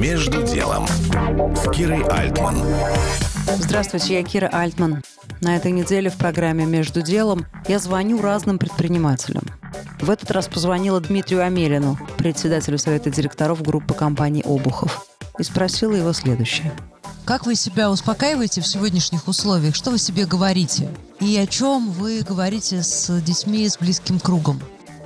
[0.00, 0.86] Между делом
[1.54, 2.56] с Кирой Альтман.
[3.58, 5.02] Здравствуйте, я Кира Альтман.
[5.42, 9.42] На этой неделе в программе «Между делом» я звоню разным предпринимателям.
[10.00, 15.06] В этот раз позвонила Дмитрию Амелину, председателю Совета директоров группы компаний «Обухов»,
[15.38, 16.72] и спросила его следующее.
[17.26, 19.74] Как вы себя успокаиваете в сегодняшних условиях?
[19.74, 20.88] Что вы себе говорите?
[21.20, 24.60] И о чем вы говорите с детьми, с близким кругом?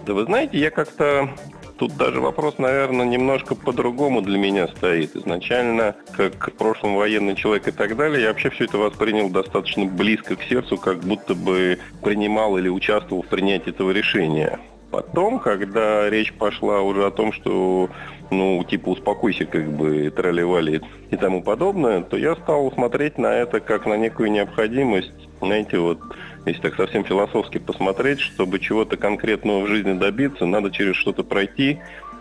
[0.06, 1.34] Да вы знаете, я как-то
[1.77, 5.16] Тут даже вопрос, наверное, немножко по-другому для меня стоит.
[5.16, 9.84] Изначально, как в прошлом военный человек и так далее, я вообще все это воспринял достаточно
[9.84, 14.61] близко к сердцу, как будто бы принимал или участвовал в принятии этого решения.
[14.93, 17.90] Потом, когда речь пошла уже о том, что,
[18.31, 23.59] ну, типа, успокойся, как бы, тролливали и тому подобное, то я стал смотреть на это
[23.59, 25.98] как на некую необходимость, знаете, вот,
[26.46, 31.79] если так совсем философски посмотреть, чтобы чего-то конкретного в жизни добиться, надо через что-то пройти,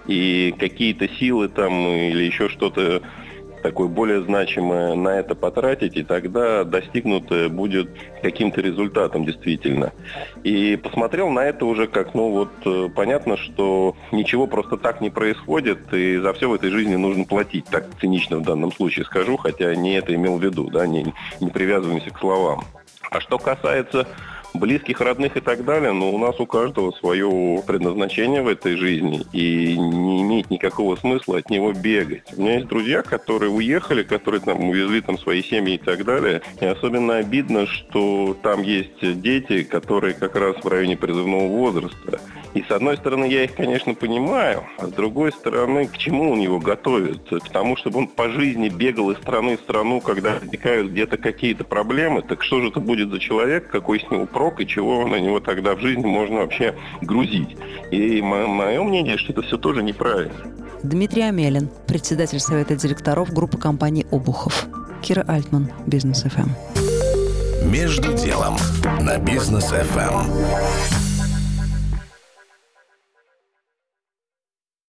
[0.08, 3.02] и какие-то силы там или еще что-то
[3.64, 7.90] такое более значимое на это потратить, и тогда достигнутое будет
[8.22, 9.94] каким-то результатом действительно.
[10.44, 15.10] И посмотрел на это уже как, ну вот, э, понятно, что ничего просто так не
[15.10, 17.66] происходит, и за все в этой жизни нужно платить.
[17.66, 21.50] Так цинично в данном случае скажу, хотя не это имел в виду, да, не, не
[21.50, 22.66] привязываемся к словам.
[23.10, 24.08] А что касается
[24.54, 29.22] близких, родных и так далее, но у нас у каждого свое предназначение в этой жизни,
[29.34, 32.24] и не имеет никакого смысла от него бегать.
[32.38, 36.42] У меня есть друзья, которые уехали, которые там увезли там свои семьи и так далее,
[36.60, 42.20] и особенно обидно, что там есть дети, которые как раз в районе призывного возраста.
[42.54, 46.40] И с одной стороны, я их, конечно, понимаю, а с другой стороны, к чему он
[46.40, 47.28] его готовит?
[47.28, 51.64] К тому, чтобы он по жизни бегал из страны в страну, когда возникают где-то какие-то
[51.64, 55.22] проблемы, так что же это будет за человек, какой с него прок и чего на
[55.22, 57.56] него тогда в жизни можно вообще грузить?
[57.92, 60.34] И мое мнение, что это все тоже неправильно.
[60.84, 64.68] Дмитрий Амелин, председатель Совета директоров группы компаний «Обухов».
[65.02, 66.50] Кира Альтман, Бизнес ФМ.
[67.70, 68.58] Между делом
[69.00, 71.03] на Бизнес ФМ.